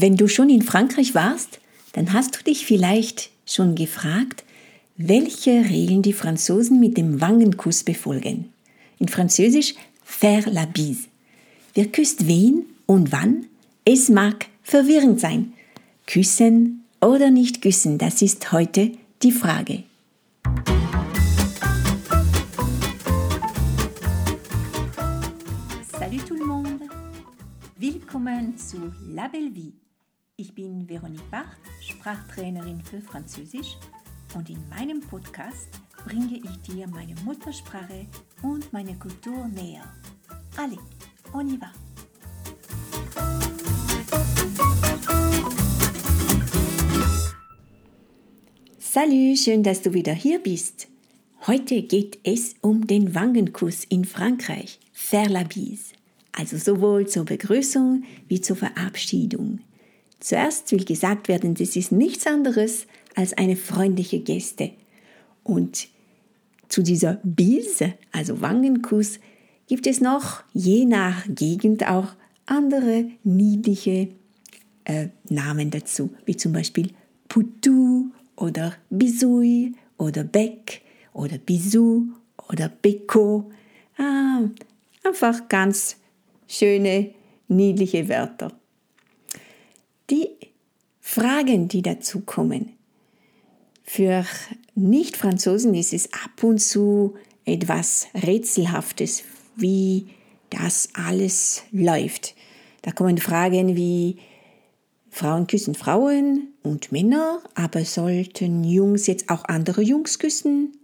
Wenn 0.00 0.16
du 0.16 0.28
schon 0.28 0.48
in 0.48 0.62
Frankreich 0.62 1.16
warst, 1.16 1.58
dann 1.92 2.12
hast 2.12 2.36
du 2.36 2.44
dich 2.44 2.64
vielleicht 2.64 3.30
schon 3.44 3.74
gefragt, 3.74 4.44
welche 4.96 5.50
Regeln 5.50 6.02
die 6.02 6.12
Franzosen 6.12 6.78
mit 6.78 6.96
dem 6.96 7.20
Wangenkuss 7.20 7.82
befolgen. 7.82 8.52
In 9.00 9.08
Französisch 9.08 9.74
faire 10.04 10.52
la 10.52 10.66
bise. 10.66 11.08
Wer 11.74 11.86
küsst 11.86 12.28
wen 12.28 12.66
und 12.86 13.10
wann? 13.10 13.46
Es 13.84 14.08
mag 14.08 14.46
verwirrend 14.62 15.18
sein. 15.18 15.52
Küssen 16.06 16.84
oder 17.00 17.32
nicht 17.32 17.60
küssen, 17.60 17.98
das 17.98 18.22
ist 18.22 18.52
heute 18.52 18.92
die 19.24 19.32
Frage. 19.32 19.82
Salut 25.90 26.24
tout 26.28 26.38
le 26.38 26.46
monde! 26.46 26.88
Willkommen 27.78 28.56
zu 28.56 28.76
La 29.12 29.26
Belle 29.26 29.50
Vie. 29.52 29.72
Ich 30.40 30.54
bin 30.54 30.88
Veronique 30.88 31.28
Barth, 31.32 31.48
Sprachtrainerin 31.80 32.80
für 32.80 33.00
Französisch 33.00 33.76
und 34.36 34.48
in 34.48 34.68
meinem 34.68 35.00
Podcast 35.00 35.68
bringe 36.06 36.36
ich 36.36 36.72
dir 36.72 36.86
meine 36.86 37.16
Muttersprache 37.24 38.06
und 38.40 38.72
meine 38.72 38.94
Kultur 38.94 39.48
näher. 39.48 39.82
Allez, 40.56 40.78
on 41.32 41.48
y 41.48 41.60
va! 41.60 41.72
Salut, 48.78 49.38
schön, 49.38 49.64
dass 49.64 49.82
du 49.82 49.92
wieder 49.92 50.12
hier 50.12 50.38
bist. 50.38 50.86
Heute 51.48 51.82
geht 51.82 52.20
es 52.22 52.54
um 52.60 52.86
den 52.86 53.12
Wangenkuss 53.12 53.82
in 53.82 54.04
Frankreich, 54.04 54.78
faire 54.92 55.30
la 55.30 55.42
bise, 55.42 55.94
also 56.30 56.56
sowohl 56.56 57.08
zur 57.08 57.24
Begrüßung 57.24 58.04
wie 58.28 58.40
zur 58.40 58.54
Verabschiedung. 58.54 59.58
Zuerst 60.20 60.72
will 60.72 60.84
gesagt 60.84 61.28
werden, 61.28 61.54
das 61.54 61.76
ist 61.76 61.92
nichts 61.92 62.26
anderes 62.26 62.86
als 63.14 63.32
eine 63.34 63.56
freundliche 63.56 64.20
Geste. 64.20 64.72
Und 65.44 65.88
zu 66.68 66.82
dieser 66.82 67.20
Bise, 67.22 67.94
also 68.12 68.40
Wangenkuss, 68.40 69.20
gibt 69.66 69.86
es 69.86 70.00
noch 70.00 70.42
je 70.52 70.84
nach 70.84 71.24
Gegend 71.28 71.86
auch 71.88 72.08
andere 72.46 73.10
niedliche 73.24 74.08
äh, 74.84 75.08
Namen 75.28 75.70
dazu, 75.70 76.10
wie 76.24 76.36
zum 76.36 76.52
Beispiel 76.52 76.90
Poutou 77.28 78.06
oder 78.36 78.74
Bisui 78.90 79.74
oder 79.98 80.24
Beck 80.24 80.82
oder 81.12 81.38
Bisou 81.38 82.04
oder 82.48 82.68
Beko. 82.68 83.50
Ah, 83.98 84.42
einfach 85.04 85.48
ganz 85.48 85.96
schöne, 86.46 87.10
niedliche 87.48 88.08
Wörter. 88.08 88.57
Die 90.10 90.30
Fragen, 91.00 91.68
die 91.68 91.82
dazu 91.82 92.20
kommen. 92.20 92.72
Für 93.84 94.24
Nicht-Franzosen 94.74 95.74
ist 95.74 95.92
es 95.92 96.12
ab 96.12 96.42
und 96.42 96.58
zu 96.58 97.14
etwas 97.44 98.08
Rätselhaftes, 98.14 99.24
wie 99.56 100.08
das 100.50 100.88
alles 100.94 101.62
läuft. 101.72 102.34
Da 102.82 102.92
kommen 102.92 103.18
Fragen 103.18 103.76
wie, 103.76 104.16
Frauen 105.10 105.46
küssen 105.46 105.74
Frauen 105.74 106.48
und 106.62 106.92
Männer, 106.92 107.40
aber 107.54 107.84
sollten 107.84 108.64
Jungs 108.64 109.06
jetzt 109.06 109.30
auch 109.30 109.44
andere 109.44 109.82
Jungs 109.82 110.18
küssen? 110.18 110.76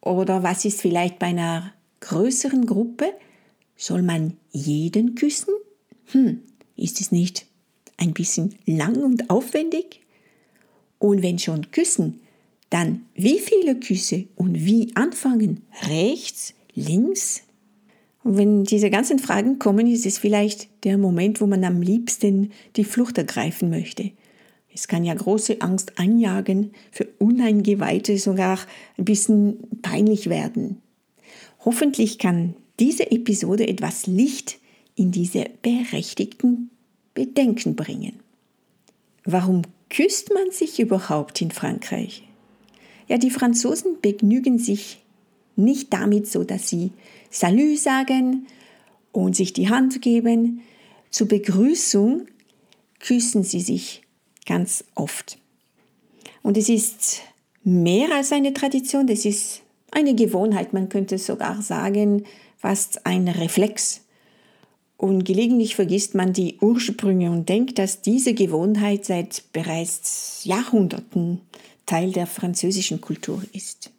Oder 0.00 0.42
was 0.42 0.64
ist 0.64 0.80
vielleicht 0.80 1.18
bei 1.18 1.26
einer 1.26 1.72
größeren 2.00 2.66
Gruppe? 2.66 3.12
Soll 3.76 4.02
man 4.02 4.36
jeden 4.52 5.16
küssen? 5.16 5.54
Hm, 6.06 6.42
ist 6.76 7.00
es 7.00 7.12
nicht 7.12 7.47
ein 7.98 8.14
bisschen 8.14 8.54
lang 8.64 8.96
und 8.96 9.28
aufwendig? 9.28 10.00
Und 10.98 11.22
wenn 11.22 11.38
schon 11.38 11.70
küssen, 11.70 12.20
dann 12.70 13.04
wie 13.14 13.38
viele 13.38 13.78
Küsse 13.78 14.26
und 14.34 14.64
wie 14.64 14.90
anfangen? 14.96 15.62
Rechts, 15.86 16.54
links, 16.74 17.42
und 18.28 18.36
wenn 18.36 18.64
diese 18.64 18.90
ganzen 18.90 19.18
Fragen 19.18 19.58
kommen, 19.58 19.86
ist 19.86 20.04
es 20.04 20.18
vielleicht 20.18 20.68
der 20.84 20.98
Moment, 20.98 21.40
wo 21.40 21.46
man 21.46 21.64
am 21.64 21.80
liebsten 21.80 22.50
die 22.76 22.84
Flucht 22.84 23.16
ergreifen 23.16 23.70
möchte. 23.70 24.10
Es 24.74 24.86
kann 24.86 25.02
ja 25.02 25.14
große 25.14 25.62
Angst 25.62 25.98
einjagen, 25.98 26.72
für 26.90 27.06
Uneingeweihte 27.18 28.18
sogar 28.18 28.58
ein 28.98 29.06
bisschen 29.06 29.56
peinlich 29.80 30.28
werden. 30.28 30.82
Hoffentlich 31.64 32.18
kann 32.18 32.54
diese 32.78 33.10
Episode 33.10 33.66
etwas 33.66 34.06
Licht 34.06 34.58
in 34.94 35.10
diese 35.10 35.46
berechtigten 35.62 36.68
Bedenken 37.18 37.74
bringen. 37.74 38.20
Warum 39.24 39.62
küsst 39.90 40.32
man 40.32 40.52
sich 40.52 40.78
überhaupt 40.78 41.40
in 41.40 41.50
Frankreich? 41.50 42.22
Ja, 43.08 43.18
die 43.18 43.32
Franzosen 43.32 44.00
begnügen 44.00 44.60
sich 44.60 45.02
nicht 45.56 45.92
damit 45.92 46.28
so, 46.28 46.44
dass 46.44 46.68
sie 46.68 46.92
Salü 47.28 47.76
sagen 47.76 48.46
und 49.10 49.34
sich 49.34 49.52
die 49.52 49.68
Hand 49.68 50.00
geben. 50.00 50.60
Zur 51.10 51.26
Begrüßung 51.26 52.28
küssen 53.00 53.42
sie 53.42 53.62
sich 53.62 54.02
ganz 54.46 54.84
oft. 54.94 55.38
Und 56.44 56.56
es 56.56 56.68
ist 56.68 57.22
mehr 57.64 58.14
als 58.14 58.30
eine 58.30 58.54
Tradition, 58.54 59.08
das 59.08 59.24
ist 59.24 59.62
eine 59.90 60.14
Gewohnheit, 60.14 60.72
man 60.72 60.88
könnte 60.88 61.18
sogar 61.18 61.62
sagen, 61.62 62.22
fast 62.56 63.06
ein 63.06 63.26
Reflex. 63.26 64.02
Und 64.98 65.24
gelegentlich 65.24 65.76
vergisst 65.76 66.16
man 66.16 66.32
die 66.32 66.58
Ursprünge 66.60 67.30
und 67.30 67.48
denkt, 67.48 67.78
dass 67.78 68.02
diese 68.02 68.34
Gewohnheit 68.34 69.04
seit 69.04 69.44
bereits 69.52 70.42
Jahrhunderten 70.44 71.40
Teil 71.86 72.10
der 72.10 72.26
französischen 72.26 73.00
Kultur 73.00 73.40
ist. 73.52 73.92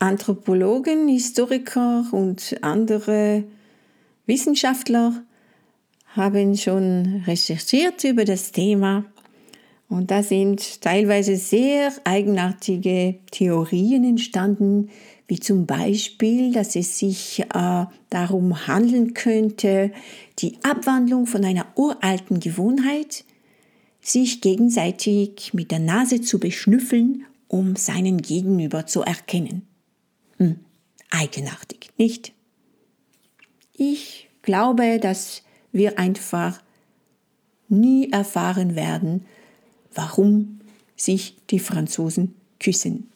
Anthropologen, 0.00 1.06
Historiker 1.06 2.04
und 2.10 2.56
andere 2.60 3.44
Wissenschaftler 4.26 5.22
haben 6.08 6.56
schon 6.56 7.22
recherchiert 7.26 8.02
über 8.02 8.24
das 8.24 8.50
Thema 8.50 9.04
und 9.88 10.10
da 10.10 10.22
sind 10.22 10.80
teilweise 10.80 11.36
sehr 11.36 11.92
eigenartige 12.04 13.16
Theorien 13.30 14.04
entstanden, 14.04 14.90
wie 15.28 15.38
zum 15.38 15.66
Beispiel, 15.66 16.52
dass 16.52 16.76
es 16.76 16.98
sich 16.98 17.40
äh, 17.40 17.86
darum 18.10 18.66
handeln 18.66 19.14
könnte, 19.14 19.92
die 20.38 20.58
Abwandlung 20.62 21.26
von 21.26 21.44
einer 21.44 21.66
uralten 21.76 22.40
Gewohnheit, 22.40 23.24
sich 24.00 24.40
gegenseitig 24.40 25.52
mit 25.52 25.70
der 25.70 25.80
Nase 25.80 26.20
zu 26.20 26.38
beschnüffeln, 26.38 27.24
um 27.48 27.76
seinen 27.76 28.18
Gegenüber 28.18 28.86
zu 28.86 29.02
erkennen. 29.02 29.66
Hm, 30.38 30.60
eigenartig, 31.10 31.90
nicht? 31.96 32.32
Ich 33.72 34.28
glaube, 34.42 34.98
dass 35.00 35.42
wir 35.72 35.98
einfach 35.98 36.62
nie 37.68 38.10
erfahren 38.12 38.76
werden, 38.76 39.24
warum 39.96 40.60
sich 40.96 41.36
die 41.50 41.58
Franzosen 41.58 42.34
küssen. 42.58 43.10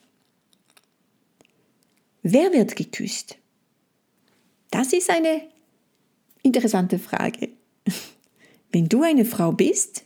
Wer 2.23 2.53
wird 2.53 2.77
geküsst? 2.77 3.37
Das 4.71 4.93
ist 4.93 5.11
eine 5.11 5.43
interessante 6.43 6.99
Frage. 6.99 7.49
Wenn 8.73 8.89
du 8.89 9.03
eine 9.03 9.25
Frau 9.25 9.53
bist, 9.53 10.05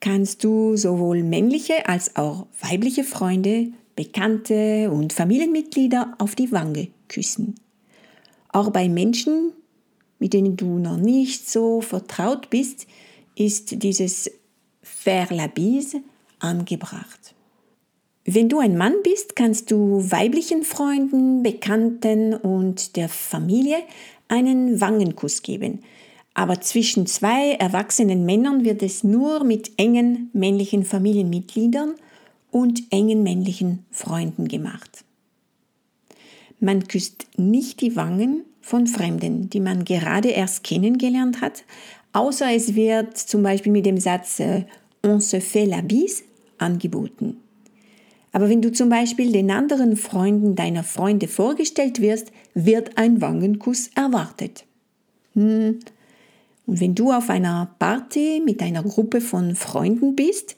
kannst 0.00 0.44
du 0.44 0.76
sowohl 0.76 1.22
männliche 1.22 1.88
als 1.88 2.16
auch 2.16 2.46
weibliche 2.60 3.04
Freunde 3.04 3.72
Bekannte 3.94 4.90
und 4.90 5.12
Familienmitglieder 5.12 6.14
auf 6.18 6.34
die 6.34 6.50
Wange 6.50 6.88
küssen. 7.08 7.56
Auch 8.48 8.70
bei 8.70 8.88
Menschen, 8.88 9.52
mit 10.18 10.32
denen 10.32 10.56
du 10.56 10.78
noch 10.78 10.96
nicht 10.96 11.50
so 11.50 11.80
vertraut 11.82 12.48
bist, 12.48 12.86
ist 13.34 13.82
dieses 13.82 14.30
Faire 14.82 15.34
la 15.34 15.46
bise 15.46 16.02
angebracht. 16.38 17.34
Wenn 18.24 18.48
du 18.48 18.60
ein 18.60 18.76
Mann 18.76 18.94
bist, 19.02 19.34
kannst 19.34 19.70
du 19.70 20.10
weiblichen 20.10 20.62
Freunden, 20.62 21.42
Bekannten 21.42 22.34
und 22.34 22.96
der 22.96 23.08
Familie 23.08 23.78
einen 24.28 24.80
Wangenkuss 24.80 25.42
geben. 25.42 25.80
Aber 26.34 26.60
zwischen 26.60 27.06
zwei 27.06 27.52
erwachsenen 27.52 28.24
Männern 28.24 28.64
wird 28.64 28.82
es 28.82 29.04
nur 29.04 29.44
mit 29.44 29.72
engen 29.76 30.30
männlichen 30.32 30.84
Familienmitgliedern 30.84 31.94
und 32.50 32.82
engen 32.90 33.22
männlichen 33.22 33.84
Freunden 33.90 34.48
gemacht. 34.48 35.04
Man 36.60 36.86
küsst 36.86 37.26
nicht 37.36 37.80
die 37.80 37.96
Wangen 37.96 38.44
von 38.60 38.86
Fremden, 38.86 39.50
die 39.50 39.60
man 39.60 39.84
gerade 39.84 40.28
erst 40.28 40.62
kennengelernt 40.62 41.40
hat, 41.40 41.64
außer 42.12 42.52
es 42.52 42.74
wird 42.74 43.16
zum 43.16 43.42
Beispiel 43.42 43.72
mit 43.72 43.86
dem 43.86 43.98
Satz 43.98 44.40
äh, 44.40 44.64
On 45.04 45.20
se 45.20 45.40
fait 45.40 45.66
la 45.66 45.80
bise 45.80 46.22
angeboten. 46.58 47.38
Aber 48.32 48.48
wenn 48.48 48.62
du 48.62 48.72
zum 48.72 48.88
Beispiel 48.88 49.30
den 49.30 49.50
anderen 49.50 49.96
Freunden 49.96 50.54
deiner 50.54 50.84
Freunde 50.84 51.28
vorgestellt 51.28 52.00
wirst, 52.00 52.32
wird 52.54 52.96
ein 52.96 53.20
Wangenkuss 53.20 53.90
erwartet. 53.94 54.64
Hm. 55.34 55.80
Und 56.66 56.80
wenn 56.80 56.94
du 56.94 57.12
auf 57.12 57.28
einer 57.28 57.74
Party 57.78 58.40
mit 58.44 58.62
einer 58.62 58.82
Gruppe 58.82 59.20
von 59.20 59.54
Freunden 59.54 60.16
bist, 60.16 60.56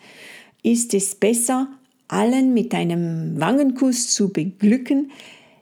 ist 0.62 0.94
es 0.94 1.14
besser, 1.14 1.68
allen 2.08 2.54
mit 2.54 2.74
einem 2.74 3.40
Wangenkuss 3.40 4.14
zu 4.14 4.32
beglücken, 4.32 5.10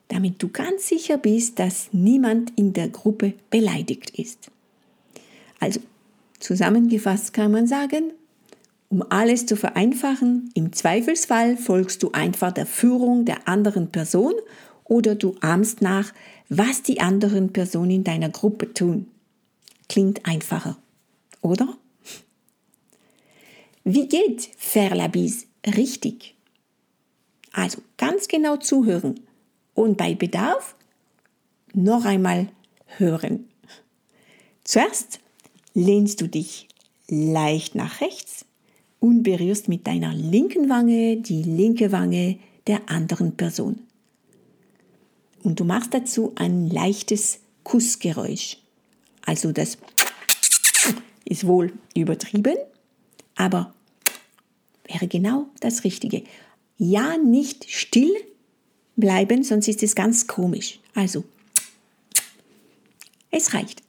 damit 0.09 0.43
du 0.43 0.49
ganz 0.49 0.89
sicher 0.89 1.17
bist, 1.17 1.59
dass 1.59 1.89
niemand 1.93 2.53
in 2.57 2.73
der 2.73 2.89
Gruppe 2.89 3.35
beleidigt 3.51 4.11
ist. 4.19 4.52
Also, 5.63 5.79
zusammengefasst 6.41 7.33
kann 7.33 7.53
man 7.53 7.69
sagen, 7.69 8.13
um 8.89 9.05
alles 9.11 9.47
zu 9.47 9.55
vereinfachen, 9.55 10.51
im 10.55 10.73
Zweifelsfall 10.73 11.57
folgst 11.57 12.03
du 12.03 12.11
einfach 12.11 12.51
der 12.51 12.67
Führung 12.67 13.25
der 13.25 13.47
anderen 13.47 13.93
Person 13.93 14.35
oder 14.83 15.15
du 15.15 15.37
ahmst 15.41 15.81
nach, 15.81 16.13
was 16.49 16.83
die 16.83 17.01
anderen 17.01 17.53
Personen 17.53 17.93
in 17.93 18.03
deiner 18.03 18.29
Gruppe 18.29 18.75
tun. 18.75 19.07
Klingt 19.89 20.27
einfacher, 20.27 20.79
oder? 21.43 21.69
Wie 23.85 24.09
geht 24.09 24.51
faire 24.57 24.97
la 24.97 25.07
bise 25.07 25.47
richtig? 25.65 26.35
Also 27.53 27.83
ganz 27.99 28.27
genau 28.27 28.57
zuhören 28.57 29.21
und 29.75 29.97
bei 29.97 30.17
Bedarf 30.17 30.75
noch 31.73 32.05
einmal 32.05 32.49
hören. 32.99 33.49
Zuerst 34.65 35.22
lehnst 35.75 36.21
du 36.21 36.29
dich 36.29 36.69
leicht 37.09 37.75
nach 37.75 38.01
rechts 38.01 38.45
und 39.01 39.23
berührst 39.23 39.69
mit 39.69 39.87
deiner 39.87 40.15
linken 40.15 40.69
Wange 40.69 41.17
die 41.17 41.43
linke 41.43 41.93
Wange 41.93 42.39
der 42.67 42.89
anderen 42.89 43.37
Person. 43.37 43.81
Und 45.43 45.59
du 45.59 45.65
machst 45.65 45.93
dazu 45.93 46.33
ein 46.37 46.71
leichtes 46.71 47.41
Kussgeräusch. 47.65 48.59
Also 49.25 49.53
das 49.53 49.79
ist 51.25 51.47
wohl 51.47 51.73
übertrieben, 51.95 52.57
aber 53.35 53.75
wäre 54.87 55.09
genau 55.09 55.47
das 55.61 55.85
Richtige. 55.85 56.23
Ja, 56.79 57.17
nicht 57.17 57.71
still 57.71 58.13
bleiben, 58.97 59.43
sonst 59.43 59.69
ist 59.69 59.83
es 59.83 59.95
ganz 59.95 60.27
komisch. 60.27 60.81
Also, 60.95 61.25
es 63.31 63.55
reicht. 63.55 63.83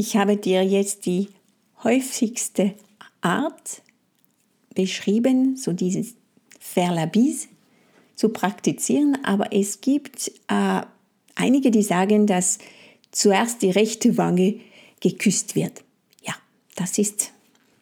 Ich 0.00 0.16
habe 0.16 0.36
dir 0.36 0.62
jetzt 0.62 1.06
die 1.06 1.26
häufigste 1.82 2.74
Art 3.20 3.82
beschrieben, 4.72 5.56
so 5.56 5.72
dieses 5.72 6.14
Faire 6.60 6.94
la 6.94 7.06
bise 7.06 7.48
zu 8.14 8.28
praktizieren, 8.28 9.18
aber 9.24 9.52
es 9.52 9.80
gibt 9.80 10.30
äh, 10.46 10.82
einige, 11.34 11.72
die 11.72 11.82
sagen, 11.82 12.28
dass 12.28 12.58
zuerst 13.10 13.60
die 13.62 13.72
rechte 13.72 14.16
Wange 14.16 14.60
geküsst 15.00 15.56
wird. 15.56 15.82
Ja, 16.22 16.36
das 16.76 16.96
ist 16.98 17.32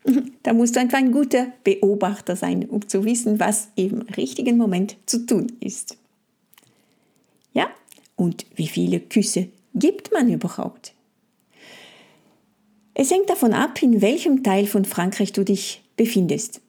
Da 0.43 0.55
musst 0.55 0.77
du 0.77 0.81
einfach 0.81 0.97
ein 0.97 1.13
guter 1.13 1.49
Beobachter 1.65 2.35
sein, 2.35 2.65
um 2.65 2.89
zu 2.89 3.05
wissen, 3.05 3.41
was 3.41 3.69
im 3.77 4.01
richtigen 4.17 4.57
Moment 4.57 4.97
zu 5.05 5.27
tun 5.27 5.53
ist. 5.61 5.99
Ja, 7.53 7.69
und 8.17 8.47
wie 8.55 8.69
viele 8.69 9.01
Küsse 9.01 9.49
gibt 9.75 10.13
man 10.13 10.33
überhaupt? 10.33 10.96
Es 12.99 13.11
hängt 13.11 13.29
davon 13.29 13.53
ab, 13.53 13.83
in 13.83 14.01
welchem 14.01 14.43
Teil 14.43 14.67
von 14.67 14.87
Frankreich 14.87 15.31
du 15.35 15.45
dich 15.45 15.83
befindest. 15.99 16.63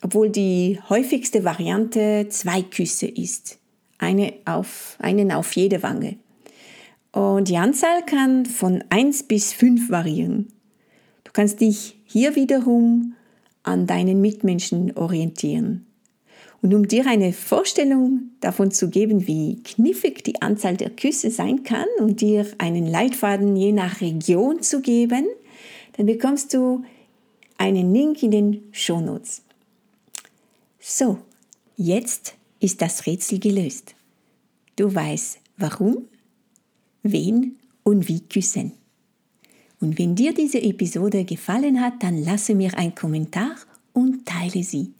Obwohl 0.00 0.30
die 0.30 0.80
häufigste 0.88 1.44
Variante 1.44 2.26
zwei 2.30 2.62
Küsse 2.62 3.06
ist. 3.06 3.58
Eine 3.98 4.32
auf, 4.46 4.96
einen 4.98 5.30
auf 5.30 5.52
jede 5.52 5.82
Wange. 5.82 6.16
Und 7.12 7.50
die 7.50 7.58
Anzahl 7.58 8.02
kann 8.06 8.46
von 8.46 8.82
1 8.88 9.24
bis 9.24 9.52
5 9.52 9.90
variieren. 9.90 10.48
Du 11.22 11.32
kannst 11.34 11.60
dich 11.60 11.98
hier 12.06 12.34
wiederum 12.34 13.12
an 13.62 13.86
deinen 13.86 14.22
Mitmenschen 14.22 14.96
orientieren. 14.96 15.84
Und 16.62 16.72
um 16.72 16.88
dir 16.88 17.06
eine 17.06 17.34
Vorstellung 17.34 18.30
davon 18.40 18.70
zu 18.70 18.88
geben, 18.88 19.26
wie 19.26 19.62
kniffig 19.62 20.24
die 20.24 20.40
Anzahl 20.40 20.78
der 20.78 20.88
Küsse 20.88 21.30
sein 21.30 21.62
kann 21.62 21.84
und 21.98 22.22
dir 22.22 22.46
einen 22.56 22.86
Leitfaden 22.86 23.54
je 23.54 23.72
nach 23.72 24.00
Region 24.00 24.62
zu 24.62 24.80
geben, 24.80 25.26
dann 25.96 26.06
bekommst 26.06 26.52
du 26.54 26.84
einen 27.56 27.94
Link 27.94 28.22
in 28.22 28.30
den 28.30 28.62
Shownotes. 28.72 29.42
So, 30.80 31.18
jetzt 31.76 32.34
ist 32.60 32.82
das 32.82 33.06
Rätsel 33.06 33.38
gelöst. 33.38 33.94
Du 34.76 34.92
weißt, 34.92 35.38
warum, 35.56 36.04
wen 37.02 37.56
und 37.84 38.08
wie 38.08 38.20
küssen. 38.20 38.72
Und 39.80 39.98
wenn 39.98 40.14
dir 40.14 40.34
diese 40.34 40.62
Episode 40.62 41.24
gefallen 41.24 41.80
hat, 41.80 42.02
dann 42.02 42.22
lasse 42.22 42.54
mir 42.54 42.76
einen 42.76 42.94
Kommentar 42.94 43.54
und 43.92 44.26
teile 44.26 44.62
sie. 44.62 44.92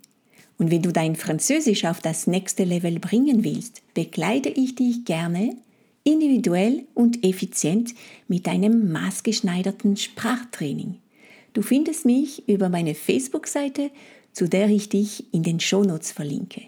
Und 0.58 0.70
wenn 0.70 0.82
du 0.82 0.93
dein 0.93 1.17
Französisch 1.17 1.85
auf 1.85 2.00
das 2.00 2.26
nächste 2.26 2.64
Level 2.64 3.00
bringen 3.00 3.43
willst, 3.44 3.82
begleite 3.94 4.50
ich 4.50 4.75
dich 4.76 5.05
gerne 5.05 5.56
individuell 6.05 6.87
und 6.95 7.25
effizient 7.25 7.95
mit 8.29 8.47
einem 8.47 8.93
maßgeschneiderten 8.93 9.97
Sprachtraining. 9.97 10.99
Du 11.55 11.62
findest 11.62 12.05
mich 12.05 12.47
über 12.49 12.69
meine 12.69 12.95
Facebook-Seite, 12.95 13.91
zu 14.33 14.49
der 14.49 14.69
ich 14.69 14.89
dich 14.89 15.33
in 15.33 15.43
den 15.43 15.61
Shownotes 15.61 16.12
verlinke. 16.12 16.62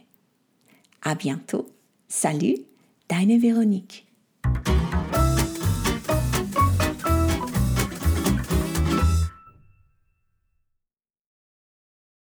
A 1.02 1.12
bientôt. 1.12 1.66
Salut, 2.08 2.60
deine 3.08 3.42
Veronique. 3.42 4.05